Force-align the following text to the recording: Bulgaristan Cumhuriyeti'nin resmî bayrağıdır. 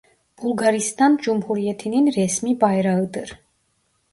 Bulgaristan 0.41 1.13
Cumhuriyeti'nin 1.21 2.05
resmî 2.17 2.53
bayrağıdır. 2.61 3.29